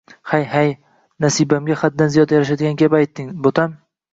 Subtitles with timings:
[0.29, 0.79] –Hayt-hayt!
[1.25, 3.79] Nasabimga haddan ziyod yarashadigan gap aytding, bo‘tam